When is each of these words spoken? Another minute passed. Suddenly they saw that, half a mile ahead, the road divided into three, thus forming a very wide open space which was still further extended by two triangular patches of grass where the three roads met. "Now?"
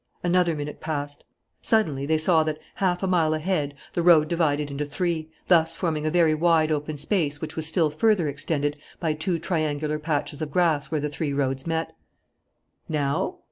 Another 0.23 0.55
minute 0.55 0.79
passed. 0.81 1.25
Suddenly 1.61 2.07
they 2.07 2.17
saw 2.17 2.41
that, 2.45 2.57
half 2.73 3.03
a 3.03 3.07
mile 3.07 3.35
ahead, 3.35 3.75
the 3.93 4.01
road 4.01 4.27
divided 4.29 4.71
into 4.71 4.83
three, 4.83 5.29
thus 5.47 5.75
forming 5.75 6.07
a 6.07 6.09
very 6.09 6.33
wide 6.33 6.71
open 6.71 6.97
space 6.97 7.39
which 7.39 7.55
was 7.55 7.67
still 7.67 7.91
further 7.91 8.27
extended 8.27 8.77
by 8.99 9.13
two 9.13 9.37
triangular 9.37 9.99
patches 9.99 10.41
of 10.41 10.49
grass 10.49 10.89
where 10.89 11.01
the 11.01 11.07
three 11.07 11.33
roads 11.33 11.67
met. 11.67 11.95
"Now?" 12.89 13.35